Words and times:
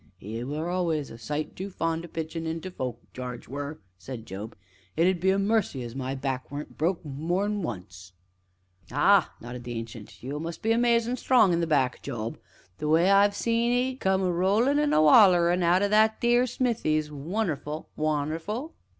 "'E 0.19 0.43
were 0.43 0.67
allus 0.67 1.11
a 1.11 1.17
sight 1.19 1.55
too 1.55 1.69
fond 1.69 2.03
o' 2.03 2.07
pitchin' 2.07 2.47
into 2.47 2.71
folk, 2.71 2.99
Jarge 3.13 3.47
were!" 3.47 3.77
said 3.99 4.25
Job; 4.25 4.55
"it 4.97 5.21
be 5.21 5.29
a 5.29 5.37
mercy 5.37 5.83
as 5.83 5.95
my 5.95 6.15
back 6.15 6.49
weren't 6.49 6.75
broke 6.75 7.05
more 7.05 7.47
nor 7.47 7.61
once." 7.63 8.11
"Ah!" 8.91 9.31
nodded 9.39 9.63
the 9.63 9.77
Ancient, 9.77 10.23
"you 10.23 10.39
must 10.39 10.63
be 10.63 10.71
amazin' 10.71 11.17
strong 11.17 11.53
in 11.53 11.59
the 11.59 11.67
back, 11.67 12.01
Job! 12.01 12.39
The 12.79 12.89
way 12.89 13.11
I've 13.11 13.35
seed 13.35 13.71
'ee 13.71 13.95
come 13.95 14.23
a 14.23 14.31
rollin' 14.31 14.79
an' 14.79 14.91
awallerin' 14.91 15.61
out 15.61 15.83
o' 15.83 15.87
that 15.89 16.19
theer 16.19 16.47
smithy's 16.47 17.11
wonnerful, 17.11 17.89
wonnerful. 17.95 18.73